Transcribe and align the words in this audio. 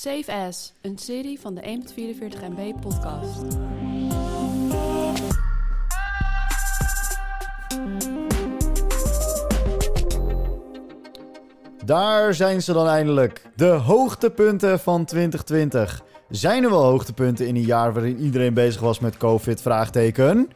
Safe 0.00 0.32
As, 0.32 0.72
een 0.80 0.98
serie 0.98 1.40
van 1.40 1.54
de 1.54 1.60
1.44 1.62 1.66
MB 2.48 2.80
podcast. 2.80 3.58
Daar 11.84 12.34
zijn 12.34 12.62
ze 12.62 12.72
dan 12.72 12.86
eindelijk. 12.86 13.42
De 13.56 13.66
hoogtepunten 13.66 14.80
van 14.80 15.04
2020. 15.04 16.02
Zijn 16.28 16.64
er 16.64 16.70
wel 16.70 16.84
hoogtepunten 16.84 17.46
in 17.46 17.56
een 17.56 17.62
jaar 17.62 17.92
waarin 17.92 18.18
iedereen 18.18 18.54
bezig 18.54 18.80
was 18.80 18.98
met 18.98 19.16
COVID? 19.16 19.62
Vraagteken. 19.62 20.50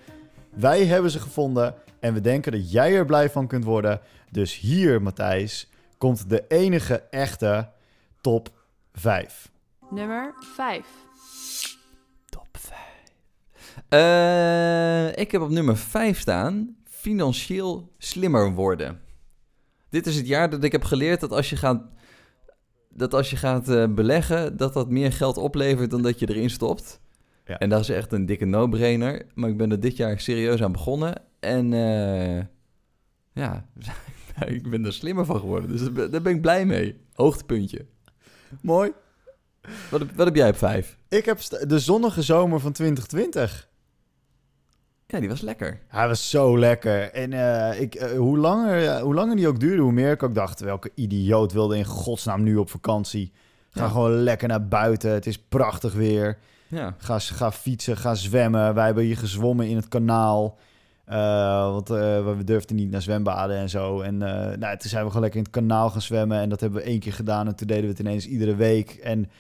Wij 0.55 0.85
hebben 0.85 1.11
ze 1.11 1.21
gevonden 1.21 1.75
en 2.01 2.15
we 2.15 2.21
denken 2.21 2.53
dat 2.53 2.71
jij 2.71 2.95
er 2.95 3.05
blij 3.05 3.31
van 3.31 3.47
kunt 3.47 3.65
worden. 3.65 4.01
Dus 4.31 4.59
hier, 4.59 5.03
Matthijs, 5.03 5.71
komt 5.99 6.29
de 6.29 6.45
enige 6.49 7.03
echte 7.11 7.69
top 8.21 8.51
5. 8.95 9.51
Nummer 9.91 10.35
5. 10.55 10.87
Top 12.29 12.49
5. 12.51 12.79
Eh, 13.89 15.23
ik 15.23 15.31
heb 15.31 15.41
op 15.41 15.51
nummer 15.51 15.77
5 15.77 16.19
staan: 16.19 16.77
financieel 16.85 17.93
slimmer 17.99 18.53
worden. 18.53 19.01
Dit 19.89 20.07
is 20.07 20.17
het 20.17 20.27
jaar 20.27 20.51
dat 20.51 20.65
ik 20.65 20.73
heb 20.73 20.85
geleerd 20.85 21.21
dat 21.21 21.31
als 21.33 21.51
je 21.51 21.57
gaat, 21.57 21.83
dat 22.89 23.15
als 23.15 23.31
je 23.31 23.37
gaat 23.37 23.69
eh, 23.69 23.87
beleggen, 23.89 24.57
dat 24.57 24.73
dat 24.75 24.91
meer 24.91 25.13
geld 25.13 25.37
oplevert 25.37 25.91
dan 25.91 26.03
dat 26.03 26.19
je 26.19 26.29
erin 26.29 26.51
stopt. 26.51 27.01
Ja. 27.45 27.59
En 27.59 27.69
dat 27.69 27.81
is 27.81 27.89
echt 27.89 28.13
een 28.13 28.27
dikke 28.27 28.45
no-brainer. 28.45 29.27
Maar 29.35 29.51
ik 29.51 29.57
ben 29.57 29.71
er 29.71 29.81
dit 29.81 29.97
jaar 29.97 30.21
serieus 30.21 30.63
aan 30.63 30.73
begonnen. 30.73 31.23
En 31.41 31.73
eh, 31.73 32.45
ja, 33.33 33.69
ik 34.47 34.71
ben 34.71 34.85
er 34.85 34.93
slimmer 34.93 35.25
van 35.25 35.41
geworden. 35.41 35.71
Dus 35.71 36.11
daar 36.11 36.23
ben 36.23 36.35
ik 36.35 36.41
blij 36.41 36.67
mee. 36.67 37.01
Hoogtepuntje. 37.13 37.87
Mooi. 38.61 38.93
Wat, 39.91 40.01
heb- 40.01 40.17
wat 40.17 40.27
heb 40.27 40.35
jij 40.37 40.49
op 40.49 40.57
5? 40.57 40.99
Ik 41.09 41.25
heb 41.25 41.39
de 41.69 41.79
zonnige 41.79 42.23
zomer 42.23 42.61
van 42.61 42.73
2020. 42.73 43.69
Ja, 45.07 45.21
die 45.21 45.29
was 45.29 45.41
lekker. 45.41 45.81
Hij 45.89 46.09
was 46.09 46.31
zo 46.31 46.59
lekker. 46.59 47.11
En 47.13 47.33
eh, 47.33 47.81
ik, 47.81 47.95
eh, 47.95 48.19
hoe, 48.19 48.39
langer, 48.39 48.89
eh, 48.89 49.01
hoe 49.01 49.15
langer 49.15 49.37
die 49.37 49.49
ook 49.49 49.61
duurde, 49.61 49.83
hoe 49.83 49.93
meer 49.93 50.13
ik 50.13 50.23
ook 50.23 50.35
dacht... 50.35 50.61
welke 50.61 50.91
idioot 50.95 51.53
wilde 51.53 51.77
in 51.77 51.85
godsnaam 51.85 52.43
nu 52.43 52.57
op 52.57 52.71
vakantie? 52.71 53.33
Ga 53.71 53.83
Ja. 53.83 53.89
gewoon 53.89 54.11
lekker 54.13 54.49
naar 54.49 54.69
buiten. 54.69 55.11
Het 55.11 55.27
is 55.27 55.39
prachtig 55.39 55.93
weer. 55.93 56.39
Ja. 56.69 56.95
Ga, 56.99 57.19
ga 57.19 57.53
fietsen, 57.53 57.97
ga 57.97 58.15
zwemmen. 58.15 58.75
Wij 58.75 58.85
hebben 58.85 59.05
hier 59.05 59.17
gezwommen 59.17 59.67
in 59.69 59.77
het 59.77 59.89
kanaal. 59.89 60.59
Eh, 61.05 61.71
want 61.71 61.91
eh, 61.91 62.37
we 62.37 62.45
durfden 62.45 62.77
niet 62.77 62.91
naar 62.91 63.03
zwembaden 63.03 63.57
en 63.57 63.69
zo. 63.69 64.01
En 64.01 64.23
eh, 64.23 64.57
nou, 64.57 64.77
toen 64.77 64.91
zijn 64.91 65.03
we 65.03 65.09
gewoon 65.09 65.23
lekker 65.23 65.39
in 65.41 65.47
het 65.47 65.55
kanaal 65.55 65.91
gaan 65.91 66.03
zwemmen. 66.03 66.39
En 66.39 66.49
dat 66.49 66.61
hebben 66.61 66.81
we 66.81 66.87
één 66.87 67.01
keer 67.01 67.13
gedaan. 67.13 67.47
En 67.47 67.57
toen 67.57 67.67
deden 67.67 67.83
we 67.83 67.91
het 67.91 67.99
ineens 67.99 68.27
iedere 68.27 68.55
week. 68.55 68.91
En 68.91 69.31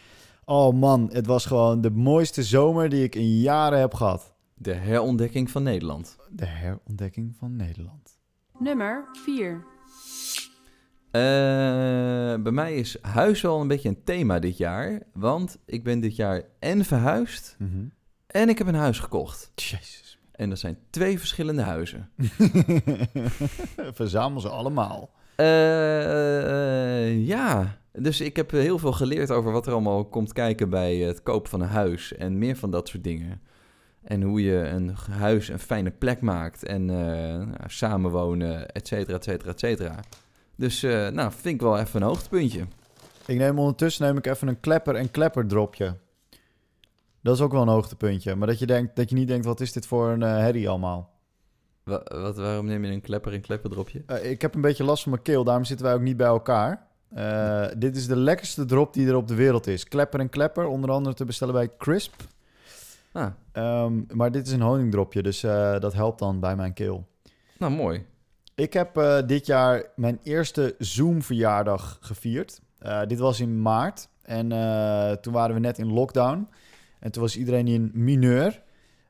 oh 0.44 0.74
man, 0.74 1.10
het 1.12 1.26
was 1.26 1.46
gewoon 1.46 1.80
de 1.80 1.90
mooiste 1.90 2.42
zomer 2.42 2.88
die 2.88 3.02
ik 3.02 3.14
in 3.14 3.40
jaren 3.40 3.78
heb 3.78 3.94
gehad. 3.94 4.34
De 4.54 4.72
herontdekking 4.72 5.50
van 5.50 5.62
Nederland. 5.62 6.16
De 6.28 6.46
herontdekking 6.46 7.36
van 7.38 7.56
Nederland. 7.56 8.18
Nummer 8.58 9.08
4. 9.24 9.64
Eh, 11.10 11.20
bij 12.42 12.52
mij 12.52 12.74
is 12.74 12.96
huis 13.00 13.40
wel 13.40 13.60
een 13.60 13.68
beetje 13.68 13.88
een 13.88 14.04
thema 14.04 14.38
dit 14.38 14.56
jaar. 14.56 15.02
Want 15.12 15.58
ik 15.66 15.84
ben 15.84 16.00
dit 16.00 16.16
jaar 16.16 16.42
en 16.58 16.84
verhuisd 16.84 17.56
en 18.26 18.48
ik 18.48 18.58
heb 18.58 18.66
een 18.66 18.74
huis 18.74 18.98
gekocht. 18.98 19.52
Jezus. 19.54 20.03
En 20.34 20.48
dat 20.48 20.58
zijn 20.58 20.78
twee 20.90 21.18
verschillende 21.18 21.62
huizen. 21.62 22.10
Verzamel 24.00 24.40
ze 24.40 24.48
allemaal. 24.48 25.10
Eh, 25.36 27.26
ja, 27.26 27.78
dus 27.92 28.20
ik 28.20 28.36
heb 28.36 28.50
heel 28.50 28.78
veel 28.78 28.92
geleerd 28.92 29.30
over 29.30 29.52
wat 29.52 29.66
er 29.66 29.72
allemaal 29.72 30.04
komt 30.04 30.32
kijken 30.32 30.70
bij 30.70 30.96
het 30.96 31.22
kopen 31.22 31.50
van 31.50 31.60
een 31.60 31.68
huis. 31.68 32.14
En 32.14 32.38
meer 32.38 32.56
van 32.56 32.70
dat 32.70 32.88
soort 32.88 33.04
dingen. 33.04 33.40
En 34.02 34.22
hoe 34.22 34.42
je 34.42 34.56
een 34.56 34.94
huis 35.10 35.48
een 35.48 35.58
fijne 35.58 35.90
plek 35.90 36.20
maakt. 36.20 36.64
En 36.64 36.90
eh, 36.90 36.96
nou, 37.36 37.64
samenwonen, 37.66 38.70
et 38.70 38.86
cetera, 38.88 39.16
et 39.16 39.24
cetera, 39.24 39.50
et 39.50 39.60
cetera. 39.60 40.00
Dus 40.56 40.82
eh, 40.82 41.08
nou, 41.08 41.32
vind 41.32 41.54
ik 41.54 41.60
wel 41.60 41.78
even 41.78 42.00
een 42.00 42.06
hoogtepuntje. 42.06 42.64
Ik 43.26 43.38
neem 43.38 43.58
ondertussen 43.58 44.06
neem 44.06 44.16
ik 44.16 44.26
even 44.26 44.48
een 44.48 44.60
klepper 44.60 44.94
en 44.94 45.10
klepper 45.10 45.46
dropje. 45.46 45.96
Dat 47.24 47.34
is 47.34 47.40
ook 47.40 47.52
wel 47.52 47.62
een 47.62 47.68
hoogtepuntje. 47.68 48.34
Maar 48.34 48.46
dat 48.48 48.58
je, 48.58 48.66
denkt, 48.66 48.96
dat 48.96 49.08
je 49.10 49.14
niet 49.16 49.28
denkt, 49.28 49.44
wat 49.44 49.60
is 49.60 49.72
dit 49.72 49.86
voor 49.86 50.08
een 50.08 50.22
eh, 50.22 50.28
herrie 50.36 50.68
allemaal? 50.68 51.10
Wa- 51.82 52.02
wat, 52.04 52.36
waarom 52.36 52.66
neem 52.66 52.84
je 52.84 52.92
een 52.92 53.00
klepper 53.00 53.32
en 53.32 53.40
klepperdropje? 53.40 54.02
Eh, 54.06 54.30
ik 54.30 54.42
heb 54.42 54.54
een 54.54 54.60
beetje 54.60 54.84
last 54.84 55.02
van 55.02 55.12
mijn 55.12 55.24
keel, 55.24 55.44
daarom 55.44 55.64
zitten 55.64 55.86
wij 55.86 55.94
ook 55.94 56.00
niet 56.00 56.16
bij 56.16 56.26
elkaar. 56.26 56.86
Eh, 57.14 57.66
dit 57.76 57.96
is 57.96 58.06
de 58.06 58.16
lekkerste 58.16 58.64
drop 58.64 58.92
die 58.94 59.08
er 59.08 59.16
op 59.16 59.28
de 59.28 59.34
wereld 59.34 59.66
is. 59.66 59.84
Klepper 59.88 60.20
en 60.20 60.28
klepper, 60.28 60.66
onder 60.66 60.90
andere 60.90 61.14
te 61.14 61.24
bestellen 61.24 61.54
bij 61.54 61.70
Crisp. 61.78 62.14
Ah, 63.12 63.26
Ehm, 63.52 63.92
maar 64.14 64.30
dit 64.32 64.46
is 64.46 64.52
een 64.52 64.60
honingdropje, 64.62 65.22
dus 65.22 65.40
dat 65.80 65.92
helpt 65.92 66.18
dan 66.18 66.40
bij 66.40 66.56
mijn 66.56 66.72
keel. 66.72 67.06
nou 67.58 67.72
mooi. 67.72 68.06
Ik 68.54 68.72
heb 68.72 69.02
dit 69.26 69.46
jaar 69.46 69.84
mijn 69.96 70.18
eerste 70.22 70.74
Zoom-verjaardag 70.78 71.98
gevierd. 72.00 72.60
Dit 73.06 73.18
was 73.18 73.40
in 73.40 73.62
maart. 73.62 74.08
En 74.22 74.48
toen 75.20 75.32
waren 75.32 75.54
we 75.54 75.60
net 75.60 75.78
in 75.78 75.92
lockdown. 75.92 76.48
En 77.04 77.10
toen 77.10 77.22
was 77.22 77.36
iedereen 77.36 77.68
in 77.68 77.90
mineur. 77.94 78.62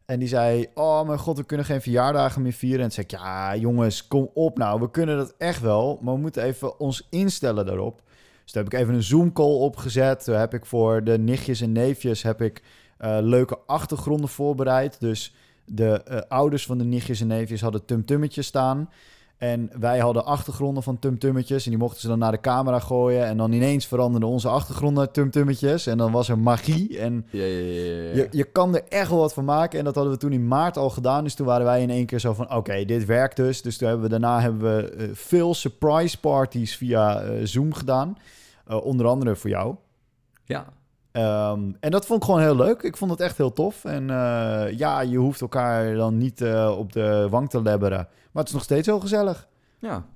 En 0.04 0.18
die 0.18 0.28
zei, 0.28 0.66
oh 0.74 1.06
mijn 1.06 1.18
god, 1.18 1.36
we 1.36 1.44
kunnen 1.44 1.66
geen 1.66 1.80
verjaardagen 1.80 2.42
meer 2.42 2.52
vieren. 2.52 2.78
En 2.80 2.90
toen 2.90 2.92
zei 2.92 3.06
ik, 3.06 3.10
ja 3.10 3.56
jongens, 3.56 4.06
kom 4.06 4.30
op 4.34 4.58
nou. 4.58 4.80
We 4.80 4.90
kunnen 4.90 5.16
dat 5.16 5.34
echt 5.38 5.60
wel, 5.60 5.98
maar 6.02 6.14
we 6.14 6.20
moeten 6.20 6.42
even 6.42 6.80
ons 6.80 7.06
instellen 7.10 7.66
daarop. 7.66 8.02
Dus 8.42 8.52
toen 8.52 8.62
heb 8.62 8.72
ik 8.72 8.80
even 8.80 8.94
een 8.94 9.02
Zoom-call 9.02 9.54
opgezet. 9.54 10.24
Toen 10.24 10.34
heb 10.34 10.54
ik 10.54 10.66
voor 10.66 11.04
de 11.04 11.18
nichtjes 11.18 11.60
en 11.60 11.72
neefjes 11.72 12.22
heb 12.22 12.42
ik, 12.42 12.62
eh, 12.98 13.18
leuke 13.20 13.58
achtergronden 13.66 14.28
voorbereid. 14.28 15.00
Dus 15.00 15.34
de 15.64 16.02
eh, 16.02 16.20
ouders 16.28 16.66
van 16.66 16.78
de 16.78 16.84
nichtjes 16.84 17.20
en 17.20 17.26
neefjes 17.26 17.60
hadden 17.60 17.84
tumtummetjes 17.84 18.46
staan. 18.46 18.90
En 19.36 19.70
wij 19.78 19.98
hadden 19.98 20.24
achtergronden 20.24 20.82
van 20.82 20.98
tumtummetjes. 20.98 21.64
En 21.64 21.70
die 21.70 21.78
mochten 21.78 22.00
ze 22.00 22.08
dan 22.08 22.18
naar 22.18 22.32
de 22.32 22.40
camera 22.40 22.78
gooien. 22.78 23.26
En 23.26 23.36
dan 23.36 23.52
ineens 23.52 23.86
veranderden 23.86 24.28
onze 24.28 24.48
achtergronden 24.48 25.04
naar 25.04 25.12
tumtummetjes. 25.12 25.86
En 25.86 25.98
dan 25.98 26.12
was 26.12 26.28
er 26.28 26.38
magie. 26.38 26.98
En 26.98 27.26
Ja, 27.30 27.44
ja, 27.44 27.58
ja, 27.58 27.82
ja, 27.82 28.02
ja. 28.02 28.14
je, 28.14 28.28
je 28.30 28.44
kan 28.44 28.74
er 28.74 28.82
echt 28.88 29.10
wel 29.10 29.18
wat 29.18 29.34
van 29.34 29.44
maken. 29.44 29.78
En 29.78 29.84
dat 29.84 29.94
hadden 29.94 30.12
we 30.12 30.18
toen 30.18 30.32
in 30.32 30.48
maart 30.48 30.76
al 30.76 30.90
gedaan. 30.90 31.24
Dus 31.24 31.34
toen 31.34 31.46
waren 31.46 31.64
wij 31.64 31.82
in 31.82 31.90
één 31.90 32.06
keer 32.06 32.18
zo 32.18 32.32
van... 32.32 32.54
Oké, 32.54 32.84
dit 32.84 33.04
werkt 33.04 33.36
dus. 33.36 33.62
Dus 33.62 33.76
toen 33.76 33.88
hebben 33.88 34.04
we, 34.04 34.10
daarna 34.10 34.40
hebben 34.40 34.76
we 34.76 34.90
eh, 34.90 35.08
veel 35.12 35.54
surprise 35.54 36.20
parties 36.20 36.76
via 36.76 37.20
eh, 37.20 37.40
Zoom 37.44 37.74
gedaan. 37.74 38.18
Eh, 38.66 38.84
onder 38.84 39.06
andere 39.06 39.36
voor 39.36 39.50
jou. 39.50 39.74
Ja, 40.44 40.66
Ehm, 41.12 41.70
en 41.80 41.90
dat 41.90 42.06
vond 42.06 42.18
ik 42.18 42.24
gewoon 42.24 42.40
heel 42.40 42.56
leuk. 42.56 42.82
Ik 42.82 42.96
vond 42.96 43.10
het 43.10 43.20
echt 43.20 43.36
heel 43.36 43.52
tof. 43.52 43.84
En 43.84 44.06
ja, 44.76 45.00
je 45.00 45.16
hoeft 45.16 45.40
elkaar 45.40 45.94
dan 45.94 46.18
niet 46.18 46.44
op 46.78 46.92
de 46.92 47.26
wang 47.30 47.50
te 47.50 47.62
lebberen. 47.62 48.08
Maar 48.34 48.42
het 48.42 48.46
is 48.52 48.58
nog 48.58 48.62
steeds 48.62 48.86
heel 48.86 49.00
gezellig. 49.00 49.48
ja. 49.78 50.06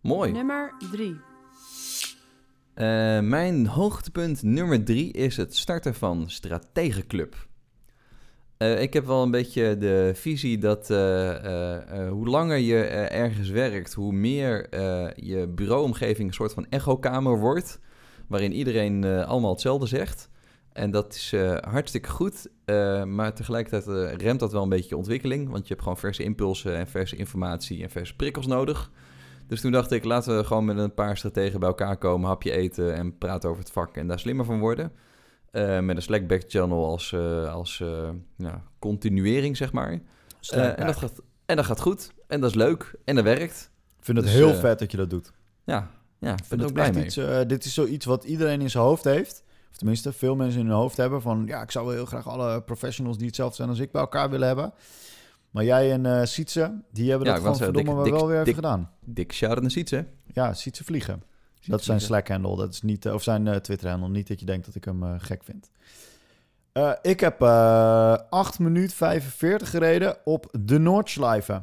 Mooi. 0.00 0.32
Nummer 0.32 0.74
3. 0.92 1.16
Eh, 2.74 3.20
mijn 3.20 3.66
hoogtepunt 3.66 4.42
nummer 4.42 4.84
drie 4.84 5.12
is 5.12 5.36
het 5.36 5.56
starten 5.56 5.94
van 5.94 6.30
Strategenclub. 6.30 7.48
Eh, 8.56 8.82
ik 8.82 8.92
heb 8.92 9.06
wel 9.06 9.22
een 9.22 9.30
beetje 9.30 9.78
de 9.78 10.12
visie 10.14 10.58
dat 10.58 10.90
eh, 10.90 11.30
eh, 11.30 12.04
eh, 12.06 12.10
hoe 12.10 12.26
langer 12.28 12.56
je 12.56 12.82
ergens 13.08 13.48
werkt, 13.48 13.92
hoe 13.94 14.12
meer 14.12 14.68
eh, 14.68 15.08
je 15.16 15.48
bureauomgeving 15.48 16.28
een 16.28 16.34
soort 16.34 16.52
van 16.52 16.66
echokamer 16.68 17.38
wordt, 17.38 17.78
waarin 18.28 18.52
iedereen 18.52 19.04
allemaal 19.04 19.50
hetzelfde 19.50 19.86
zegt. 19.86 20.28
En 20.72 20.90
dat 20.90 21.14
is 21.14 21.32
eh, 21.32 21.56
hartstikke 21.56 22.08
goed, 22.08 22.46
eh, 22.64 23.04
maar 23.04 23.34
tegelijkertijd 23.34 23.86
eh, 23.86 24.16
remt 24.16 24.40
dat 24.40 24.52
wel 24.52 24.62
een 24.62 24.68
beetje 24.68 24.88
je 24.88 24.96
ontwikkeling, 24.96 25.50
want 25.50 25.62
je 25.62 25.68
hebt 25.68 25.82
gewoon 25.82 25.98
verse 25.98 26.22
impulsen 26.22 26.76
en 26.76 26.86
verse 26.86 27.16
informatie 27.16 27.82
en 27.82 27.90
verse 27.90 28.16
prikkels 28.16 28.46
nodig. 28.46 28.90
Dus 29.46 29.60
toen 29.60 29.72
dacht 29.72 29.90
ik, 29.90 30.04
laten 30.04 30.36
we 30.36 30.44
gewoon 30.44 30.64
met 30.64 30.78
een 30.78 30.94
paar 30.94 31.16
strategen 31.16 31.60
bij 31.60 31.68
elkaar 31.68 31.96
komen, 31.96 32.28
hapje 32.28 32.52
eten 32.52 32.94
en 32.94 33.18
praten 33.18 33.48
over 33.48 33.62
het 33.62 33.72
vak 33.72 33.96
en 33.96 34.06
daar 34.06 34.18
slimmer 34.18 34.44
van 34.44 34.58
worden. 34.58 34.92
Met 35.52 35.96
een 35.96 36.02
Slack 36.02 36.26
back 36.26 36.42
channel 36.46 36.86
als, 36.86 37.14
als 37.48 37.82
ja, 38.36 38.62
continuering, 38.78 39.56
zeg 39.56 39.72
maar. 39.72 40.00
En, 40.50 40.86
dat 40.86 40.96
gaat, 40.96 41.22
en 41.46 41.56
dat 41.56 41.64
gaat 41.64 41.80
goed. 41.80 42.12
En 42.26 42.40
dat 42.40 42.50
is 42.50 42.56
leuk. 42.56 42.94
En 43.04 43.14
dat 43.14 43.24
werkt. 43.24 43.70
Ik 43.98 44.04
vind 44.04 44.16
het 44.16 44.26
Dus, 44.26 44.34
heel 44.34 44.54
vet 44.54 44.78
dat 44.78 44.90
je 44.90 44.96
dat 44.96 45.10
doet. 45.10 45.32
Ja, 45.64 45.90
ja 46.18 46.36
vind 46.36 46.60
het 46.60 46.64
ook 46.64 46.72
blij 46.72 46.92
mee. 46.92 47.04
iets, 47.04 47.14
dit 47.46 47.64
is 47.64 47.74
zoiets 47.74 48.04
wat 48.04 48.24
iedereen 48.24 48.60
in 48.60 48.70
zijn 48.70 48.84
hoofd 48.84 49.04
heeft. 49.04 49.42
Of 49.70 49.76
tenminste, 49.76 50.12
veel 50.12 50.36
mensen 50.36 50.60
in 50.60 50.66
hun 50.66 50.74
hoofd 50.76 50.96
hebben. 50.96 51.22
Van 51.22 51.42
ja, 51.46 51.62
ik 51.62 51.70
zou 51.70 51.86
wel 51.86 51.94
heel 51.94 52.06
graag 52.06 52.28
alle 52.28 52.62
professionals 52.62 53.16
die 53.16 53.26
hetzelfde 53.26 53.56
zijn 53.56 53.68
als 53.68 53.78
ik 53.78 53.90
bij 53.92 54.00
elkaar 54.00 54.30
willen 54.30 54.46
hebben. 54.46 54.72
Maar 55.50 55.64
jij 55.64 55.92
en 55.92 56.06
eh 56.06 56.24
Sietse, 56.26 56.80
die 56.92 57.08
hebben 57.10 57.26
Ja, 57.26 57.32
dat 57.32 57.42
gewoon 57.42 57.56
zeggen, 57.56 57.74
verdomme 57.76 58.02
dik- 58.04 58.12
wel 58.12 58.26
weer 58.26 58.34
even 58.34 58.44
dik- 58.46 58.54
gedaan. 58.54 58.90
Dik 59.04 59.32
shout-out 59.32 59.62
naar 59.62 59.70
Sietse. 59.70 60.06
Ja, 60.32 60.52
Sietse 60.54 60.84
vliegen. 60.84 61.22
Dat 61.66 61.80
is 61.80 61.86
zijn 61.86 62.00
Slack-handle. 62.00 62.56
Dat 62.56 62.72
is 62.72 62.82
niet, 62.82 63.06
eh, 63.06 63.14
of 63.14 63.22
zijn 63.22 63.48
eh, 63.48 63.56
Twitter-handle. 63.56 64.08
Niet 64.08 64.28
dat 64.28 64.40
je 64.40 64.46
denkt 64.46 64.66
dat 64.66 64.74
ik 64.74 64.84
hem 64.84 65.18
gek 65.18 65.42
vind. 65.44 65.70
Ik 67.02 67.20
heb 67.20 67.40
eh 67.42 68.16
8 68.30 68.58
minuten 68.58 68.96
45 68.96 69.70
gereden 69.70 70.16
op 70.24 70.46
de 70.60 70.78
Noordschleife. 70.78 71.62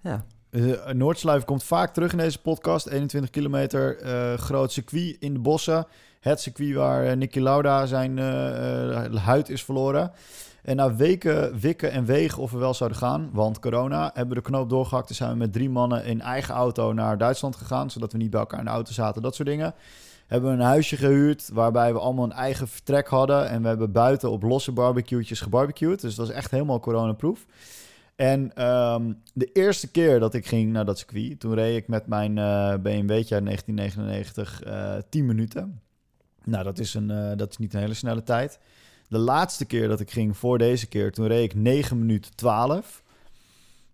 Ja. 0.00 0.24
Uh, 0.50 0.86
Noordsluif 0.86 1.44
komt 1.44 1.64
vaak 1.64 1.94
terug 1.94 2.12
in 2.12 2.18
deze 2.18 2.40
podcast. 2.40 2.86
21 2.86 3.30
kilometer, 3.30 3.98
groot 4.38 4.72
circuit 4.72 5.16
in 5.18 5.32
de 5.32 5.38
bossen. 5.40 5.86
Het 6.20 6.40
circuit 6.40 6.74
waar 6.74 7.06
eh, 7.06 7.16
Nicky 7.16 7.40
Lauda 7.40 7.86
zijn 7.86 8.18
eh, 8.18 9.04
eh, 9.04 9.14
huid 9.14 9.48
is 9.48 9.64
verloren. 9.64 10.12
En 10.62 10.76
na 10.76 10.96
weken 10.96 11.58
wikken 11.58 11.90
en 11.90 12.04
wegen 12.04 12.42
of 12.42 12.50
we 12.50 12.58
wel 12.58 12.74
zouden 12.74 12.98
gaan, 12.98 13.30
want 13.32 13.58
corona, 13.58 14.10
hebben 14.14 14.36
we 14.36 14.42
de 14.42 14.48
knoop 14.48 14.70
doorgehakt. 14.70 15.08
en 15.08 15.14
zijn 15.14 15.30
we 15.30 15.36
met 15.36 15.52
drie 15.52 15.70
mannen 15.70 16.04
in 16.04 16.20
eigen 16.20 16.54
auto 16.54 16.92
naar 16.92 17.18
Duitsland 17.18 17.56
gegaan, 17.56 17.90
zodat 17.90 18.12
we 18.12 18.18
niet 18.18 18.30
bij 18.30 18.40
elkaar 18.40 18.58
in 18.58 18.64
de 18.64 18.70
auto 18.70 18.92
zaten, 18.92 19.22
dat 19.22 19.34
soort 19.34 19.48
dingen. 19.48 19.74
Hebben 20.26 20.50
we 20.50 20.56
een 20.56 20.62
huisje 20.62 20.96
gehuurd 20.96 21.50
waarbij 21.52 21.92
we 21.92 21.98
allemaal 21.98 22.24
een 22.24 22.32
eigen 22.32 22.68
vertrek 22.68 23.08
hadden. 23.08 23.48
En 23.48 23.62
we 23.62 23.68
hebben 23.68 23.92
buiten 23.92 24.30
op 24.30 24.42
losse 24.42 24.72
barbecue'tjes 24.72 25.40
gebarbecued. 25.40 26.00
Dus 26.00 26.14
dat 26.14 26.26
was 26.26 26.36
echt 26.36 26.50
helemaal 26.50 26.80
coronaproof. 26.80 27.46
En 28.16 28.54
ehm, 28.54 29.12
de 29.34 29.52
eerste 29.52 29.90
keer 29.90 30.20
dat 30.20 30.34
ik 30.34 30.46
ging 30.46 30.72
naar 30.72 30.84
dat 30.84 30.98
circuit, 30.98 31.40
toen 31.40 31.54
reed 31.54 31.76
ik 31.76 31.88
met 31.88 32.06
mijn 32.06 32.38
eh 32.38 32.74
BMW'tje 32.74 33.34
uit 33.34 33.44
1999 33.44 34.62
eh 34.62 34.94
10 35.08 35.26
minuten. 35.26 35.80
Nou, 36.44 36.64
dat 36.64 36.78
is, 36.78 36.94
een, 36.94 37.10
eh, 37.10 37.36
dat 37.36 37.50
is 37.50 37.56
niet 37.56 37.74
een 37.74 37.80
hele 37.80 37.94
snelle 37.94 38.22
tijd. 38.22 38.58
De 39.08 39.18
laatste 39.18 39.64
keer 39.64 39.88
dat 39.88 40.00
ik 40.00 40.10
ging 40.10 40.36
voor 40.36 40.58
deze 40.58 40.86
keer, 40.86 41.12
toen 41.12 41.26
reed 41.26 41.44
ik 41.44 41.54
9 41.54 41.98
minuten 41.98 42.34
12. 42.36 43.02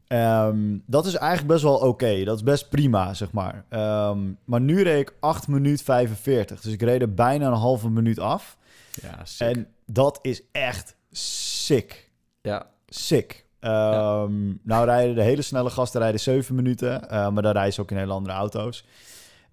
Ehm, 0.07 0.79
dat 0.87 1.07
is 1.07 1.15
eigenlijk 1.15 1.53
best 1.53 1.63
wel 1.63 1.77
oké. 1.79 2.25
Dat 2.25 2.37
is 2.37 2.43
best 2.43 2.69
prima, 2.69 3.15
zeg 3.15 3.33
maar. 3.33 3.65
Ehm, 3.69 4.19
maar 4.45 4.61
nu 4.61 4.83
reed 4.83 5.01
ik 5.01 5.15
8 5.21 5.49
minuten 5.49 5.85
45. 5.85 6.61
Dus 6.61 6.73
ik 6.73 6.83
reed 6.83 7.01
er 7.03 7.15
bijna 7.15 7.47
een 7.47 7.53
halve 7.53 7.91
minuut 7.91 8.19
af. 8.19 8.57
Ja, 9.03 9.23
En 9.47 9.67
dat 9.87 10.19
is 10.23 10.43
echt 10.53 10.97
sick. 11.11 12.11
ja. 12.43 12.67
Sick. 12.89 13.45
Ehm, 13.61 14.53
Nou 14.63 14.85
rijden 14.85 15.15
de 15.15 15.23
hele 15.23 15.43
snelle 15.43 15.71
gasten 15.71 16.01
rijden 16.01 16.21
7 16.21 16.55
minuten. 16.55 17.09
eh, 17.11 17.29
maar 17.31 17.43
dan 17.43 17.53
rijden 17.53 17.73
ze 17.73 17.81
ook 17.81 17.91
in 17.91 17.97
hele 17.97 18.13
andere 18.13 18.35
auto's. 18.35 18.85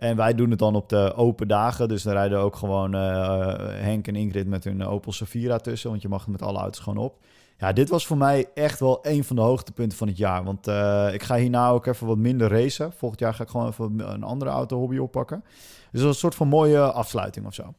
En 0.01 0.15
wij 0.15 0.33
doen 0.33 0.49
het 0.49 0.59
dan 0.59 0.75
op 0.75 0.89
de 0.89 1.13
open 1.15 1.47
dagen. 1.47 1.87
Dus 1.87 2.03
dan 2.03 2.13
rijden 2.13 2.39
ook 2.39 2.55
gewoon 2.55 2.93
eh, 2.93 3.55
Henk 3.57 4.07
en 4.07 4.15
Ingrid 4.15 4.47
met 4.47 4.63
hun 4.63 4.85
Opel 4.85 5.11
Safira 5.11 5.57
tussen. 5.57 5.89
Want 5.89 6.01
je 6.01 6.07
mag 6.07 6.27
met 6.27 6.41
alle 6.41 6.59
auto's 6.59 6.83
gewoon 6.83 7.03
op. 7.03 7.23
Ja, 7.57 7.73
dit 7.73 7.89
was 7.89 8.07
voor 8.07 8.17
mij 8.17 8.49
echt 8.53 8.79
wel 8.79 8.99
een 9.01 9.23
van 9.23 9.35
de 9.35 9.41
hoogtepunten 9.41 9.97
van 9.97 10.07
het 10.07 10.17
jaar. 10.17 10.43
Want 10.43 10.67
eh, 10.67 11.13
ik 11.13 11.23
ga 11.23 11.35
hierna 11.35 11.69
ook 11.69 11.85
even 11.85 12.07
wat 12.07 12.17
minder 12.17 12.49
racen. 12.49 12.93
Volgend 12.93 13.19
jaar 13.19 13.33
ga 13.33 13.43
ik 13.43 13.49
gewoon 13.49 13.67
even 13.67 13.99
een 14.13 14.23
andere 14.23 14.51
auto 14.51 14.77
hobby 14.77 14.97
oppakken. 14.97 15.43
Dus 15.91 16.01
dat 16.01 16.01
is 16.01 16.03
een 16.03 16.13
soort 16.13 16.35
van 16.35 16.47
mooie 16.47 16.81
afsluiting 16.81 17.45
of 17.45 17.53
zo. 17.53 17.73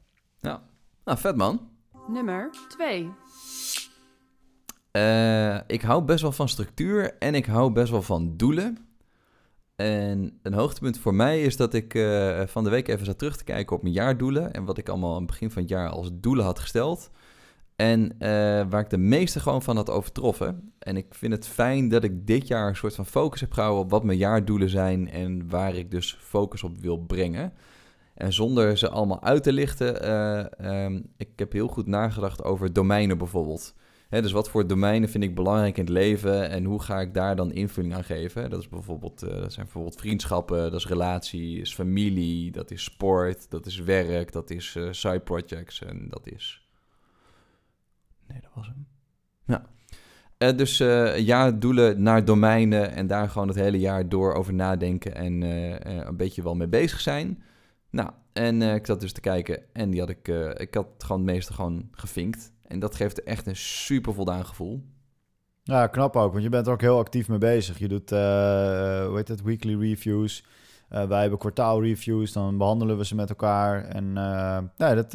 Nou, 1.04 1.18
vet 1.18 1.36
man. 1.36 1.60
Nummer 2.08 2.50
2. 2.68 3.10
Eh, 4.90 5.56
ik 5.66 5.82
hou 5.82 6.02
best 6.02 6.22
wel 6.22 6.32
van 6.32 6.48
structuur 6.48 7.18
en 7.18 7.34
ik 7.34 7.46
hou 7.46 7.72
best 7.72 7.90
wel 7.90 8.02
van 8.02 8.36
doelen. 8.36 8.91
En 9.76 10.38
een 10.42 10.54
hoogtepunt 10.54 10.98
voor 10.98 11.14
mij 11.14 11.42
is 11.42 11.56
dat 11.56 11.74
ik 11.74 11.94
eh, 11.94 12.42
van 12.46 12.64
de 12.64 12.70
week 12.70 12.88
even 12.88 13.06
zat 13.06 13.18
terug 13.18 13.36
te 13.36 13.44
kijken 13.44 13.76
op 13.76 13.82
mijn 13.82 13.94
jaardoelen. 13.94 14.52
En 14.52 14.64
wat 14.64 14.78
ik 14.78 14.88
allemaal 14.88 15.10
aan 15.10 15.22
het 15.22 15.26
begin 15.26 15.50
van 15.50 15.62
het 15.62 15.70
jaar 15.70 15.88
als 15.88 16.10
doelen 16.12 16.44
had 16.44 16.58
gesteld. 16.58 17.10
En 17.76 18.18
eh, 18.18 18.28
waar 18.68 18.80
ik 18.80 18.90
de 18.90 18.98
meeste 18.98 19.40
gewoon 19.40 19.62
van 19.62 19.76
had 19.76 19.90
overtroffen. 19.90 20.72
En 20.78 20.96
ik 20.96 21.06
vind 21.10 21.32
het 21.32 21.46
fijn 21.46 21.88
dat 21.88 22.04
ik 22.04 22.26
dit 22.26 22.48
jaar 22.48 22.68
een 22.68 22.76
soort 22.76 22.94
van 22.94 23.06
focus 23.06 23.40
heb 23.40 23.52
gehouden 23.52 23.82
op 23.84 23.90
wat 23.90 24.04
mijn 24.04 24.18
jaardoelen 24.18 24.68
zijn. 24.68 25.10
En 25.10 25.48
waar 25.48 25.74
ik 25.74 25.90
dus 25.90 26.16
focus 26.20 26.62
op 26.62 26.78
wil 26.78 26.98
brengen. 26.98 27.52
En 28.14 28.32
zonder 28.32 28.78
ze 28.78 28.88
allemaal 28.88 29.22
uit 29.22 29.42
te 29.42 29.52
lichten, 29.52 30.02
ehm, 30.58 31.00
ik 31.16 31.28
heb 31.36 31.52
heel 31.52 31.68
goed 31.68 31.86
nagedacht 31.86 32.44
over 32.44 32.72
domeinen 32.72 33.18
bijvoorbeeld. 33.18 33.74
Dus 34.20 34.32
wat 34.32 34.50
voor 34.50 34.66
domeinen 34.66 35.08
vind 35.08 35.24
ik 35.24 35.34
belangrijk 35.34 35.76
in 35.76 35.84
het 35.84 35.92
leven 35.92 36.50
en 36.50 36.64
hoe 36.64 36.82
ga 36.82 37.00
ik 37.00 37.14
daar 37.14 37.36
dan 37.36 37.52
invulling 37.52 37.94
aan 37.94 38.04
geven? 38.04 38.50
Dat, 38.50 38.60
is 38.60 38.68
bijvoorbeeld, 38.68 39.22
eh, 39.22 39.28
dat 39.28 39.52
zijn 39.52 39.64
bijvoorbeeld 39.64 40.00
vriendschappen, 40.00 40.70
dat 40.70 40.74
is 40.80 40.86
relatie, 40.86 41.66
familie, 41.66 42.50
dat 42.50 42.70
is 42.70 42.84
sport, 42.84 43.50
dat 43.50 43.66
is 43.66 43.78
werk, 43.78 44.32
dat 44.32 44.50
is 44.50 44.76
eh, 44.76 44.88
side 44.90 45.20
projects 45.20 45.82
en 45.82 46.06
dat 46.08 46.26
is... 46.26 46.66
Nee, 48.28 48.40
dat 48.40 48.50
was 48.54 48.66
hem. 48.66 48.86
Ja. 49.46 49.66
Eh, 50.38 50.56
dus 50.56 50.80
eh, 50.80 51.18
ja, 51.18 51.50
doelen 51.50 52.02
naar 52.02 52.24
domeinen 52.24 52.92
en 52.92 53.06
daar 53.06 53.28
gewoon 53.28 53.48
het 53.48 53.56
hele 53.56 53.78
jaar 53.78 54.08
door 54.08 54.34
over 54.34 54.54
nadenken 54.54 55.14
en 55.14 55.42
een 56.08 56.16
beetje 56.16 56.42
wel 56.42 56.54
mee 56.54 56.68
bezig 56.68 57.00
zijn. 57.00 57.42
Nou, 57.90 58.10
en 58.32 58.62
ik 58.62 58.86
zat 58.86 59.00
dus 59.00 59.12
te 59.12 59.20
kijken 59.20 59.62
en 59.72 59.90
die 59.90 60.00
had 60.00 60.08
ik, 60.08 60.28
ik 60.56 60.74
had 60.74 60.86
gewoon 60.98 61.22
het 61.22 61.30
meeste 61.30 61.52
gewoon 61.52 61.88
gevinkt. 61.92 62.52
En 62.72 62.78
dat 62.78 62.94
geeft 62.94 63.22
echt 63.22 63.46
een 63.46 63.56
super 63.56 64.14
voldaan 64.14 64.46
gevoel. 64.46 64.84
Ja, 65.62 65.86
knap 65.86 66.16
ook, 66.16 66.32
want 66.32 66.44
je 66.44 66.50
bent 66.50 66.66
er 66.66 66.72
ook 66.72 66.80
heel 66.80 66.98
actief 66.98 67.28
mee 67.28 67.38
bezig. 67.38 67.78
Je 67.78 67.88
doet, 67.88 68.12
eh, 68.12 68.18
hoe 69.06 69.16
heet 69.16 69.28
het, 69.28 69.42
weekly 69.42 69.80
reviews. 69.80 70.44
Eh, 70.88 71.04
wij 71.04 71.20
hebben 71.20 71.38
kwartaalreviews, 71.38 72.32
dan 72.32 72.58
behandelen 72.58 72.98
we 72.98 73.04
ze 73.04 73.14
met 73.14 73.28
elkaar. 73.28 73.84
En 73.84 74.12
nee, 74.76 74.94
dat 74.94 75.10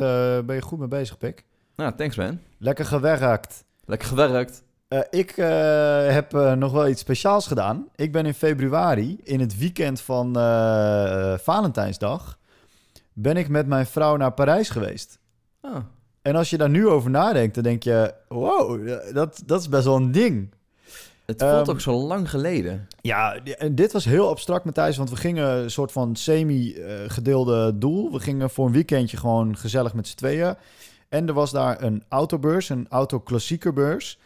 ben 0.46 0.56
je 0.56 0.62
goed 0.62 0.80
mee 0.80 0.88
bezig, 0.88 1.18
Pik. 1.18 1.46
Nou, 1.76 1.96
thanks 1.96 2.16
man. 2.16 2.40
Lekker 2.58 2.86
gewerkt. 2.86 3.64
Lekker 3.86 4.08
gewerkt. 4.08 4.64
Ik 5.10 5.36
heb 6.12 6.32
nog 6.56 6.72
wel 6.72 6.88
iets 6.88 7.02
speciaals 7.02 7.48
gedaan. 7.48 7.88
Ik 7.96 8.12
ben 8.12 8.26
in 8.26 8.34
februari, 8.34 9.20
in 9.24 9.40
het 9.40 9.58
weekend 9.58 10.02
van 10.02 10.34
Valentijnsdag, 11.40 12.40
ben 13.14 13.38
ik 13.38 13.50
met 13.50 13.68
mijn 13.68 13.86
vrouw 13.86 14.16
naar 14.16 14.34
Parijs 14.34 14.70
geweest. 14.70 15.20
Oh, 15.62 15.78
En 16.28 16.36
als 16.36 16.50
je 16.50 16.58
daar 16.58 16.70
nu 16.70 16.88
over 16.88 17.10
nadenkt, 17.10 17.56
dan 17.56 17.64
denk 17.64 17.84
je, 17.84 18.14
wow, 18.28 18.88
dat, 19.14 19.42
dat 19.46 19.60
is 19.60 19.70
best 19.70 19.86
wel 19.86 19.96
een 19.96 20.12
ding. 20.12 20.50
het 21.26 21.42
voelt 21.42 21.54
Ehm, 21.54 21.70
ook 21.70 21.82
zo 21.82 21.94
lang 21.94 22.30
geleden. 22.30 22.88
Ja, 23.02 23.36
en 23.44 23.76
dit 23.76 23.92
was 23.92 24.06
heel 24.06 24.30
abstract, 24.30 24.66
Matthijs, 24.66 24.98
want 24.98 25.10
we 25.10 25.16
gingen 25.16 25.50
een 25.50 25.72
soort 25.72 25.92
van 25.92 26.16
semi-gedeelde 26.16 27.78
doel. 27.78 28.12
We 28.12 28.20
gingen 28.20 28.50
voor 28.50 28.66
een 28.66 28.72
weekendje 28.72 29.18
gewoon 29.18 29.58
gezellig 29.58 29.94
met 29.94 30.08
z'n 30.08 30.16
tweeën. 30.16 30.56
En 31.10 31.28
er 31.28 31.34
was 31.34 31.52
daar 31.52 31.82
een 31.82 32.04
autobeurs, 32.10 32.70
een 32.70 32.86
autoklassiekerbeurs. 32.90 34.20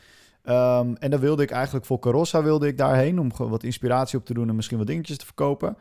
Ehm 0.43 0.93
en 0.99 1.09
daar 1.09 1.19
wilde 1.19 1.43
ik 1.43 1.51
eigenlijk 1.51 1.85
voor 1.85 1.99
Carossa 1.99 2.43
wilde 2.43 2.67
ik 2.67 2.77
daarheen 2.77 3.19
om 3.19 3.31
wat 3.37 3.63
inspiratie 3.63 4.19
op 4.19 4.25
te 4.25 4.33
doen 4.33 4.49
en 4.49 4.55
misschien 4.55 4.77
wat 4.77 4.87
dingetjes 4.87 5.17
te 5.17 5.25
verkopen. 5.25 5.77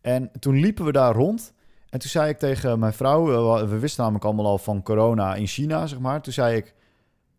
En 0.00 0.30
toen 0.40 0.60
liepen 0.60 0.84
we 0.84 0.92
daar 0.92 1.14
rond. 1.14 1.52
En 1.92 1.98
toen 1.98 2.10
zei 2.10 2.28
ik 2.28 2.38
tegen 2.38 2.78
mijn 2.78 2.92
vrouw, 2.92 3.24
we 3.68 3.78
wisten 3.78 4.02
namelijk 4.02 4.24
allemaal 4.24 4.46
al 4.46 4.58
van 4.58 4.82
corona 4.82 5.34
in 5.34 5.46
China, 5.46 5.86
zeg 5.86 5.98
maar. 5.98 6.22
Toen 6.22 6.32
zei 6.32 6.56
ik, 6.56 6.74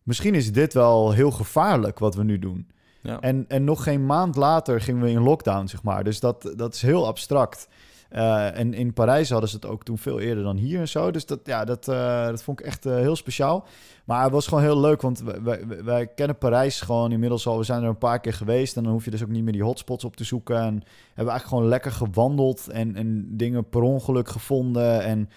misschien 0.03 0.35
is 0.35 0.51
dit 0.51 0.73
wel 0.73 1.11
heel 1.11 1.31
gevaarlijk 1.31 1.99
wat 1.99 2.15
we 2.15 2.23
nu 2.23 2.39
doen. 2.39 2.71
Ja. 3.01 3.19
En, 3.19 3.45
en 3.47 3.63
nog 3.63 3.83
geen 3.83 4.05
maand 4.05 4.35
later 4.35 4.81
gingen 4.81 5.01
we 5.01 5.09
in 5.09 5.21
lockdown, 5.21 5.67
zeg 5.67 5.83
maar. 5.83 6.03
Dus 6.03 6.19
dat, 6.19 6.53
dat 6.55 6.73
is 6.73 6.81
heel 6.81 7.07
abstract. 7.07 7.67
Eh, 8.13 8.59
en 8.59 8.73
in 8.73 8.93
Parijs 8.93 9.29
hadden 9.29 9.49
ze 9.49 9.55
het 9.55 9.65
ook 9.65 9.83
toen 9.83 9.97
veel 9.97 10.19
eerder 10.19 10.43
dan 10.43 10.57
hier 10.57 10.79
en 10.79 10.87
zo. 10.87 11.11
Dus 11.11 11.25
dat, 11.25 11.39
ja, 11.43 11.65
dat, 11.65 11.87
eh, 11.87 12.25
dat 12.25 12.43
vond 12.43 12.59
ik 12.59 12.65
echt 12.65 12.85
eh, 12.85 12.95
heel 12.95 13.15
speciaal. 13.15 13.65
Maar 14.05 14.23
het 14.23 14.31
was 14.31 14.47
gewoon 14.47 14.63
heel 14.63 14.79
leuk, 14.79 15.01
want 15.01 15.23
wij, 15.83 16.07
kennen 16.15 16.37
Parijs 16.37 16.81
gewoon 16.81 17.11
inmiddels 17.11 17.47
al. 17.47 17.57
We 17.57 17.63
zijn 17.63 17.83
er 17.83 17.89
een 17.89 17.97
paar 17.97 18.19
keer 18.19 18.33
geweest 18.33 18.77
en 18.77 18.83
dan 18.83 18.91
hoef 18.91 19.05
je 19.05 19.11
dus 19.11 19.23
ook 19.23 19.29
niet 19.29 19.43
meer 19.43 19.53
die 19.53 19.63
hotspots 19.63 20.03
op 20.03 20.15
te 20.15 20.23
zoeken. 20.23 20.55
En 20.55 20.63
hebben 20.63 20.83
we 21.13 21.15
eigenlijk 21.15 21.47
gewoon 21.47 21.67
lekker 21.67 21.91
gewandeld 21.91 22.67
en, 22.69 22.95
en 22.95 23.37
dingen 23.37 23.69
per 23.69 23.81
ongeluk 23.81 24.29
gevonden. 24.29 25.01
En 25.03 25.29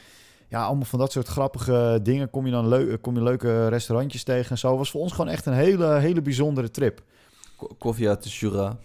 ja, 0.49 0.65
allemaal 0.65 0.85
van 0.85 0.99
dat 0.99 1.13
soort 1.13 1.29
grappige 1.29 2.01
dingen 2.03 2.31
kom 2.31 2.45
je 2.47 2.53
dan 2.53 2.69
leu 2.69 2.97
kom 2.97 3.15
je 3.15 3.23
leuke 3.23 3.69
restaurantjes 3.69 4.23
tegen 4.23 4.51
en 4.51 4.59
zo. 4.59 4.77
was 4.77 4.91
voor 4.91 5.01
ons 5.01 5.13
gewoon 5.13 5.31
echt 5.31 5.47
een 5.47 5.53
hele, 5.53 5.95
hele 5.99 6.23
bijzondere 6.23 6.71
trip. 6.71 7.03
Ko- 7.57 7.75
Koffie 7.79 8.09
uit 8.09 8.23
de 8.23 8.29
Jura. 8.29 8.77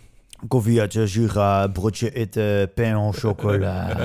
Koffietje, 0.47 1.05
jura, 1.05 1.67
broodje 1.67 2.13
eten, 2.13 2.73
pain 2.73 2.93
au 2.93 3.11
chocolat. 3.11 3.97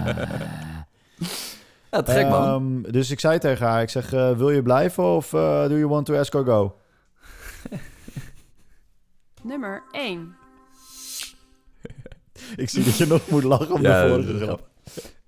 Ja, 1.90 2.02
te 2.02 2.12
gek 2.12 2.28
man. 2.28 2.82
Ehm, 2.82 2.92
dus 2.92 3.10
ik 3.10 3.20
zei 3.20 3.38
tegen 3.38 3.66
haar, 3.66 3.82
ik 3.82 3.88
zeg, 3.88 4.12
eh, 4.12 4.36
wil 4.36 4.50
je 4.50 4.62
blijven 4.62 5.04
of 5.04 5.32
eh, 5.32 5.68
do 5.68 5.74
you 5.74 5.88
want 5.88 6.06
to 6.06 6.16
ask 6.16 6.34
or 6.34 6.44
go? 6.44 6.76
Nummer 9.42 9.82
1. 9.90 10.34
Ik 12.56 12.68
zie 12.68 12.84
dat 12.84 12.96
je 12.96 13.06
nog 13.06 13.30
moet 13.30 13.42
lachen 13.42 13.74
om 13.74 13.82
Ja, 13.82 14.02
de 14.02 14.08
vorige 14.08 14.38
grap. 14.38 14.68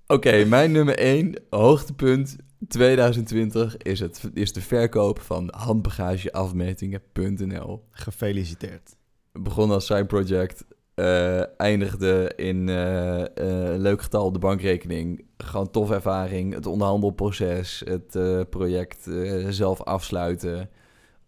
Oké, 0.07 0.45
mijn 0.45 0.73
nummer 0.73 0.99
1 0.99 1.35
hoogtepunt 1.51 2.37
2020 2.69 3.77
is, 3.77 4.01
het, 4.01 4.23
is 4.35 4.53
de 4.53 4.61
verkoop 4.61 5.21
van 5.21 5.53
handbagageafmetingen.nl. 5.57 7.85
Gefeliciteerd. 7.91 8.97
Begon 9.33 9.71
als 9.71 9.87
side 9.87 10.07
project, 10.07 10.65
eh, 10.99 11.43
eindigde 11.57 12.33
in 12.37 12.69
eh, 12.69 13.21
eh, 13.21 13.29
een 13.73 13.81
leuk 13.81 14.03
getal 14.03 14.25
op 14.25 14.33
de 14.33 14.39
bankrekening. 14.39 15.25
Gewoon 15.37 15.71
tof 15.71 15.91
ervaring, 15.91 16.55
het 16.55 16.67
onderhandelproces, 16.67 17.83
het 17.85 18.19
project 18.51 19.11
zelf 19.49 19.83
afsluiten. 19.83 20.71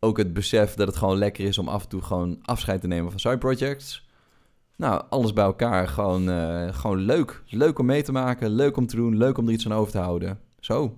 Ook 0.01 0.19
het 0.19 0.33
besef 0.33 0.75
dat 0.75 0.87
het 0.87 0.97
gewoon 0.97 1.19
lekker 1.19 1.45
is 1.45 1.59
om 1.59 1.69
af 1.69 1.83
en 1.83 1.89
toe 1.89 2.03
gewoon 2.03 2.39
afscheid 2.43 2.81
te 2.81 2.87
nemen 2.87 3.11
van 3.11 3.21
side 3.21 3.39
projects. 3.39 4.09
Nou, 4.77 5.03
alles 5.09 5.33
bij 5.33 5.45
elkaar. 5.45 5.89
Gewoon, 5.89 6.29
gewoon 6.75 6.99
leuk. 6.99 7.43
Leuk 7.47 7.79
om 7.79 7.87
mee 7.87 8.03
te 8.03 8.13
maken, 8.13 8.51
leuk 8.51 8.77
om 8.77 8.87
te 8.87 8.97
doen, 8.97 9.17
leuk 9.17 9.39
om 9.39 9.47
er 9.47 9.53
iets 9.53 9.67
aan 9.67 9.73
over 9.73 9.93
te 9.93 9.99
houden. 9.99 10.39
Zo, 10.61 10.97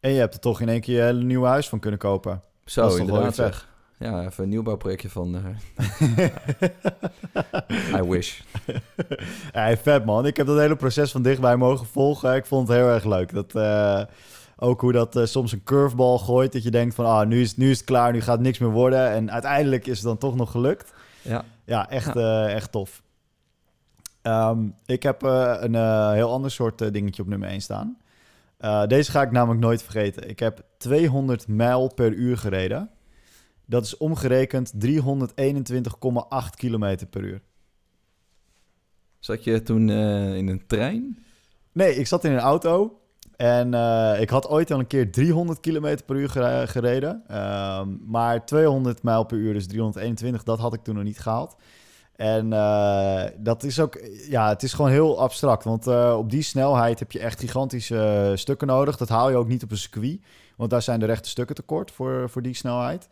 En 0.00 0.10
je 0.10 0.18
hebt 0.18 0.34
er 0.34 0.40
toch 0.40 0.60
in 0.60 0.68
één 0.68 0.80
keer 0.80 0.96
je 0.96 1.02
hele 1.02 1.24
nieuwe 1.24 1.46
huis 1.46 1.68
van 1.68 1.78
kunnen 1.78 1.98
kopen. 1.98 2.42
zo 2.64 2.80
Dat 2.80 2.90
is 2.90 2.98
toch 2.98 3.06
inderdaad. 3.08 3.66
Ja, 3.98 4.24
even 4.24 4.44
een 4.44 4.50
nieuwbouwprojectje 4.50 5.10
van... 5.10 5.36
eh, 5.36 6.24
I 8.00 8.02
wish. 8.02 8.40
hey, 9.52 9.76
vet 9.76 10.04
man. 10.04 10.26
Ik 10.26 10.36
heb 10.36 10.46
dat 10.46 10.58
hele 10.58 10.76
proces 10.76 11.10
van 11.10 11.22
dichtbij 11.22 11.56
mogen 11.56 11.86
volgen. 11.86 12.34
Ik 12.34 12.46
vond 12.46 12.68
het 12.68 12.76
heel 12.76 12.88
erg 12.88 13.04
leuk. 13.04 13.32
Dat, 13.32 13.54
eh, 13.54 14.02
Ook 14.56 14.80
hoe 14.80 14.92
dat 14.92 15.16
eh, 15.16 15.24
soms 15.24 15.52
een 15.52 15.64
curveball 15.64 16.18
gooit. 16.18 16.52
Dat 16.52 16.62
je 16.62 16.70
denkt 16.70 16.94
van, 16.94 17.04
ah, 17.04 17.26
nu 17.26 17.40
is, 17.40 17.56
nu 17.56 17.70
is 17.70 17.76
het 17.76 17.86
klaar, 17.86 18.12
nu 18.12 18.20
gaat 18.20 18.34
het 18.34 18.44
niks 18.46 18.58
meer 18.58 18.70
worden. 18.70 19.10
En 19.10 19.30
uiteindelijk 19.30 19.86
is 19.86 19.96
het 19.96 20.06
dan 20.06 20.18
toch 20.18 20.36
nog 20.36 20.50
gelukt. 20.50 20.92
Ja. 21.22 21.44
Ja, 21.64 21.90
echt, 21.90 22.16
echt 22.46 22.72
tof. 22.72 23.02
Ehm, 24.22 24.58
ik 24.86 25.02
heb 25.02 25.22
een 25.22 25.74
heel 26.14 26.32
ander 26.32 26.50
soort 26.50 26.92
dingetje 26.92 27.22
op 27.22 27.28
nummer 27.28 27.48
1 27.48 27.60
staan. 27.60 27.98
Deze 28.86 29.10
ga 29.10 29.22
ik 29.22 29.30
namelijk 29.30 29.60
nooit 29.60 29.82
vergeten. 29.82 30.28
Ik 30.28 30.38
heb 30.38 30.62
200 30.78 31.48
mijl 31.48 31.94
per 31.94 32.12
uur 32.12 32.38
gereden. 32.38 32.90
Dat 33.66 33.84
is 33.84 33.96
omgerekend 33.96 34.72
321,8 34.86 34.88
kilometer 36.56 37.06
per 37.06 37.22
uur. 37.22 37.40
Zat 39.18 39.44
je 39.44 39.62
toen 39.62 39.90
eh, 39.90 40.34
in 40.36 40.48
een 40.48 40.66
trein? 40.66 41.24
Nee, 41.72 41.94
ik 41.94 42.06
zat 42.06 42.24
in 42.24 42.32
een 42.32 42.38
auto. 42.38 43.00
En 43.36 43.74
eh, 43.74 44.20
ik 44.20 44.30
had 44.30 44.48
ooit 44.48 44.70
al 44.70 44.78
een 44.78 44.86
keer 44.86 45.12
300 45.12 45.60
kilometer 45.60 46.04
per 46.04 46.16
uur 46.16 46.28
gere- 46.28 46.66
gereden. 46.66 47.22
Ehm, 47.28 47.88
maar 48.04 48.46
200 48.46 49.02
mijl 49.02 49.24
per 49.24 49.36
uur, 49.36 49.52
dus 49.52 49.66
321, 49.66 50.42
dat 50.42 50.58
had 50.58 50.74
ik 50.74 50.82
toen 50.82 50.94
nog 50.94 51.04
niet 51.04 51.18
gehaald. 51.18 51.56
En 52.16 52.52
eh, 52.52 53.24
dat 53.38 53.62
is 53.62 53.80
ook, 53.80 54.00
ja, 54.28 54.48
het 54.48 54.62
is 54.62 54.72
gewoon 54.72 54.90
heel 54.90 55.20
abstract. 55.20 55.64
Want 55.64 55.86
op 56.16 56.30
die 56.30 56.42
snelheid 56.42 56.98
heb 56.98 57.12
je 57.12 57.18
echt 57.18 57.40
gigantische 57.40 58.32
stukken 58.34 58.66
nodig. 58.66 58.96
Dat 58.96 59.08
haal 59.08 59.30
je 59.30 59.36
ook 59.36 59.48
niet 59.48 59.62
op 59.62 59.70
een 59.70 59.76
circuit. 59.76 60.20
Want 60.56 60.70
daar 60.70 60.82
zijn 60.82 61.00
de 61.00 61.06
rechte 61.06 61.28
stukken 61.28 61.54
tekort 61.54 61.90
voor, 61.90 62.30
voor 62.30 62.42
die 62.42 62.54
snelheid. 62.54 63.08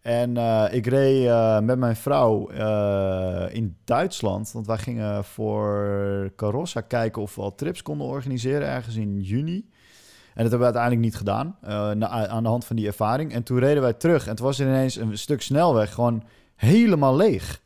En 0.00 0.36
eh, 0.36 0.64
ik 0.70 0.86
reed 0.86 1.26
eh, 1.26 1.60
met 1.60 1.78
mijn 1.78 1.96
vrouw 1.96 2.48
eh, 2.48 3.54
in 3.54 3.76
Duitsland. 3.84 4.52
Want 4.52 4.66
wij 4.66 4.78
gingen 4.78 5.24
voor 5.24 6.32
Carossa 6.36 6.80
kijken 6.80 7.22
of 7.22 7.34
we 7.34 7.42
al 7.42 7.54
trips 7.54 7.82
konden 7.82 8.06
organiseren 8.06 8.68
ergens 8.68 8.96
in 8.96 9.20
juni. 9.20 9.68
En 10.34 10.46
dat 10.46 10.50
hebben 10.50 10.58
we 10.58 10.64
uiteindelijk 10.64 11.02
niet 11.02 11.16
gedaan. 11.16 11.56
na- 11.98 12.28
aan 12.28 12.42
de 12.42 12.48
hand 12.48 12.64
van 12.64 12.76
die 12.76 12.86
ervaring. 12.86 13.32
En 13.32 13.42
toen 13.42 13.58
reden 13.58 13.82
wij 13.82 13.92
terug. 13.92 14.26
En 14.26 14.36
toen 14.36 14.46
was 14.46 14.60
ineens 14.60 14.96
een 14.96 15.18
stuk 15.18 15.42
snelweg 15.42 15.94
gewoon 15.94 16.22
helemaal 16.56 17.16
leeg. 17.16 17.60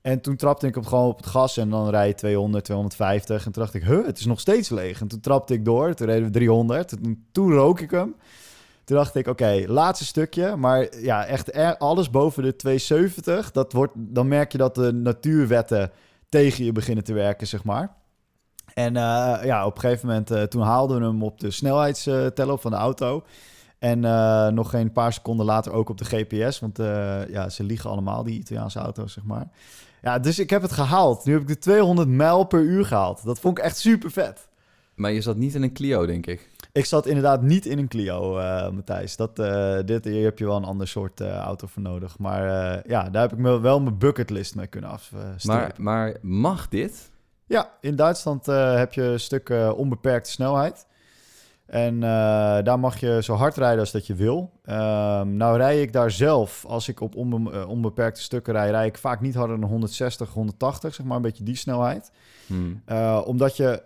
En 0.00 0.20
toen 0.20 0.36
trapte 0.36 0.66
ik 0.66 0.76
op, 0.76 0.86
gewoon 0.86 1.08
op 1.08 1.16
het 1.16 1.26
gas 1.26 1.56
en 1.56 1.70
dan 1.70 1.88
rij 1.88 2.06
je 2.06 2.14
200, 2.14 2.64
250. 2.64 3.46
En 3.46 3.52
toen 3.52 3.62
dacht 3.62 3.74
ik, 3.74 3.82
huh, 3.82 4.06
het 4.06 4.18
is 4.18 4.26
nog 4.26 4.40
steeds 4.40 4.68
leeg. 4.68 5.00
En 5.00 5.08
toen 5.08 5.20
trapte 5.20 5.54
ik 5.54 5.64
door, 5.64 5.94
toen 5.94 6.06
reden 6.06 6.24
we 6.24 6.30
300. 6.30 6.88
Toen, 6.88 7.26
toen 7.32 7.52
rook 7.52 7.80
ik 7.80 7.90
hem. 7.90 8.14
Toen 8.86 8.96
dacht 8.96 9.14
ik, 9.14 9.26
oké, 9.26 9.64
laatste 9.66 10.04
stukje. 10.04 10.56
Maar 10.56 10.98
ja, 11.00 11.26
echt 11.26 11.78
alles 11.78 12.10
boven 12.10 12.42
de 12.42 12.56
270. 12.56 13.52
Dat 13.52 13.72
wordt, 13.72 13.92
dan 13.96 14.28
merk 14.28 14.52
je 14.52 14.58
dat 14.58 14.74
de 14.74 14.92
natuurwetten 14.92 15.90
tegen 16.28 16.64
je 16.64 16.72
beginnen 16.72 17.04
te 17.04 17.12
werken, 17.12 17.46
zeg 17.46 17.64
maar. 17.64 17.94
En 18.74 18.96
eh, 18.96 19.38
ja, 19.44 19.66
op 19.66 19.74
een 19.74 19.80
gegeven 19.80 20.06
moment, 20.06 20.30
eh, 20.30 20.42
toen 20.42 20.62
haalden 20.62 20.98
we 21.00 21.04
hem 21.04 21.22
op 21.22 21.40
de 21.40 21.50
snelheidsteller 21.50 22.58
van 22.58 22.70
de 22.70 22.76
auto. 22.76 23.24
En 23.78 24.04
eh, 24.04 24.48
nog 24.48 24.70
geen 24.70 24.92
paar 24.92 25.12
seconden 25.12 25.46
later 25.46 25.72
ook 25.72 25.88
op 25.88 25.98
de 25.98 26.04
GPS. 26.04 26.60
Want 26.60 26.76
ja, 27.28 27.48
ze 27.48 27.64
liegen 27.64 27.90
allemaal, 27.90 28.22
die 28.22 28.38
Italiaanse 28.38 28.78
auto's, 28.78 29.12
zeg 29.12 29.24
maar. 29.24 29.48
Ja, 30.02 30.18
dus 30.18 30.38
ik 30.38 30.50
heb 30.50 30.62
het 30.62 30.72
gehaald. 30.72 31.24
Nu 31.24 31.32
heb 31.32 31.42
ik 31.42 31.48
de 31.48 31.58
200 31.58 32.08
mijl 32.08 32.44
per 32.44 32.60
uur 32.60 32.84
gehaald. 32.84 33.24
Dat 33.24 33.38
vond 33.38 33.58
ik 33.58 33.64
echt 33.64 33.78
super 33.78 34.10
vet. 34.10 34.48
Maar 34.96 35.12
je 35.12 35.20
zat 35.20 35.36
niet 35.36 35.54
in 35.54 35.62
een 35.62 35.72
Clio, 35.72 36.06
denk 36.06 36.26
ik. 36.26 36.48
Ik 36.72 36.84
zat 36.84 37.06
inderdaad 37.06 37.42
niet 37.42 37.66
in 37.66 37.78
een 37.78 37.88
Clio, 37.88 38.38
eh, 38.38 38.70
Matthijs. 38.70 39.16
Dat, 39.16 39.38
eh, 39.38 39.78
dit, 39.84 40.04
hier 40.04 40.24
heb 40.24 40.38
je 40.38 40.44
wel 40.44 40.56
een 40.56 40.64
ander 40.64 40.88
soort 40.88 41.20
eh, 41.20 41.36
auto 41.36 41.66
voor 41.66 41.82
nodig. 41.82 42.18
Maar 42.18 42.42
ja, 42.88 43.10
daar 43.10 43.22
heb 43.22 43.32
ik 43.32 43.38
me 43.38 43.60
wel 43.60 43.80
mijn 43.80 43.98
bucketlist 43.98 44.54
mee 44.54 44.66
kunnen 44.66 44.90
afstrepen. 44.90 45.42
Maar, 45.44 45.72
maar 45.76 46.16
mag 46.20 46.68
dit? 46.68 47.10
Ja, 47.46 47.70
in 47.80 47.96
Duitsland 47.96 48.46
heb 48.46 48.92
je 48.92 49.02
een 49.02 49.20
stuk 49.20 49.52
onbeperkte 49.76 50.30
snelheid. 50.30 50.86
En 51.66 51.94
eh, 51.94 52.08
daar 52.64 52.78
mag 52.78 53.00
je 53.00 53.18
zo 53.22 53.34
hard 53.34 53.56
rijden 53.56 53.80
als 53.80 53.90
dat 53.90 54.06
je 54.06 54.14
wil. 54.14 54.50
Ehm, 54.64 55.36
nou 55.36 55.56
rij 55.56 55.82
ik 55.82 55.92
daar 55.92 56.10
zelf, 56.10 56.64
als 56.66 56.88
ik 56.88 57.00
op 57.00 57.16
onbe- 57.16 57.50
eh, 57.50 57.68
onbeperkte 57.68 58.22
stukken 58.22 58.52
rij, 58.52 58.70
rij 58.70 58.86
ik 58.86 58.98
vaak 58.98 59.20
niet 59.20 59.34
harder 59.34 59.60
dan 59.60 59.68
160, 59.68 60.32
180, 60.32 60.94
zeg 60.94 61.06
maar 61.06 61.16
een 61.16 61.22
beetje 61.22 61.44
die 61.44 61.56
snelheid. 61.56 62.10
Hmm. 62.46 62.82
Eh, 62.84 63.22
omdat 63.24 63.56
je, 63.56 63.82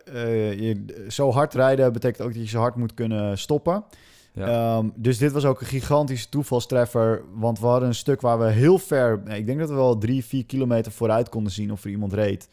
je 0.59 1.05
zo 1.09 1.31
hard 1.31 1.55
rijden 1.55 1.93
betekent 1.93 2.27
ook 2.27 2.33
dat 2.33 2.43
je 2.43 2.49
zo 2.49 2.59
hard 2.59 2.77
moet 2.77 2.95
kunnen 2.95 3.39
stoppen. 3.39 3.85
Ja. 4.33 4.47
Ehm, 4.47 4.89
dus 4.95 5.19
dit 5.19 5.33
was 5.33 5.45
ook 5.45 5.61
een 5.61 5.67
gigantische 5.67 6.29
toevalstreffer. 6.29 7.23
Want 7.35 7.61
we 7.61 7.67
hadden 7.67 7.89
een 7.89 7.95
stuk 7.95 8.21
waar 8.21 8.39
we 8.39 8.51
heel 8.51 8.79
ver... 8.79 9.23
Ik 9.27 9.47
denk 9.47 9.59
dat 9.59 9.69
we 9.69 9.75
wel 9.75 9.99
drie, 9.99 10.25
vier 10.25 10.47
kilometer 10.47 10.93
vooruit 10.93 11.29
konden 11.29 11.53
zien 11.53 11.73
of 11.73 11.85
er 11.85 11.91
iemand 11.91 12.13
reed. 12.13 12.49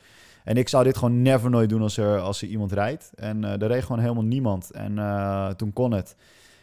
En 0.48 0.58
ik 0.58 0.70
zou 0.70 0.84
dit 0.84 0.98
gewoon 0.98 1.22
never 1.22 1.50
nooit 1.50 1.70
doen 1.70 1.82
als 1.82 1.98
er, 1.98 2.20
als 2.20 2.42
er 2.42 2.48
iemand 2.48 2.72
rijdt. 2.72 3.12
En 3.16 3.44
eh 3.44 3.62
er 3.62 3.68
reed 3.68 3.84
gewoon 3.84 4.02
helemaal 4.02 4.24
niemand. 4.24 4.72
En 4.72 5.00
eh, 5.00 5.48
toen 5.48 5.74
kon 5.74 5.92
het. 5.92 6.16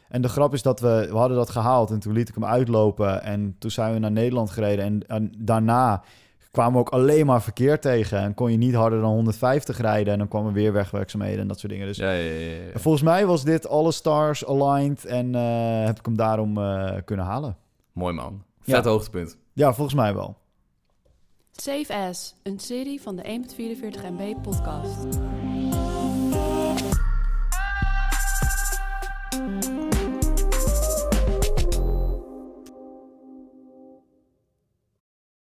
En 0.08 0.22
de 0.22 0.28
grap 0.28 0.52
is 0.52 0.62
dat 0.62 0.80
we, 0.80 1.06
we 1.10 1.16
hadden 1.16 1.36
dat 1.36 1.50
gehaald 1.50 1.90
en 1.90 1.98
toen 1.98 2.12
liet 2.12 2.28
ik 2.28 2.34
hem 2.34 2.44
uitlopen. 2.44 3.22
En 3.22 3.56
toen 3.58 3.70
zijn 3.70 3.92
we 3.92 3.98
naar 3.98 4.12
Nederland 4.12 4.50
gereden. 4.50 4.84
En, 4.84 5.06
en 5.06 5.32
daarna 5.38 6.02
kwamen 6.50 6.72
we 6.72 6.78
ook 6.78 6.88
alleen 6.88 7.26
maar 7.26 7.42
verkeer 7.42 7.80
tegen. 7.80 8.18
En 8.18 8.34
kon 8.34 8.50
je 8.50 8.56
niet 8.56 8.74
harder 8.74 9.00
dan 9.00 9.10
150 9.10 9.78
rijden. 9.80 10.12
En 10.12 10.18
dan 10.18 10.28
kwamen 10.28 10.52
weer 10.52 10.72
wegwerkzaamheden 10.72 11.40
en 11.40 11.48
dat 11.48 11.58
soort 11.58 11.72
dingen. 11.72 11.86
Dus 11.86 11.96
ja, 11.96 12.12
ja, 12.12 12.32
ja, 12.32 12.50
ja. 12.50 12.70
en 12.72 12.80
Volgens 12.80 13.04
mij 13.04 13.26
was 13.26 13.44
dit 13.44 13.68
alle 13.68 13.92
stars 13.92 14.46
aligned 14.46 15.04
en 15.04 15.34
eh, 15.34 15.84
heb 15.84 15.98
ik 15.98 16.04
hem 16.04 16.16
daarom 16.16 16.54
kunnen 17.04 17.26
halen. 17.26 17.56
Mooi 17.92 18.14
man. 18.14 18.42
Ja. 18.62 18.74
Vet 18.74 18.84
hoogtepunt. 18.84 19.38
Ja, 19.52 19.74
volgens 19.74 19.96
mij 19.96 20.14
wel. 20.14 20.36
Save 21.56 21.94
As, 21.94 22.34
een 22.42 22.58
serie 22.58 23.00
van 23.00 23.16
de 23.16 23.22
1.44 23.22 24.02
MB 24.10 24.42
podcast. 24.42 25.18